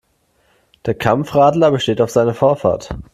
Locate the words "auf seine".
2.01-2.33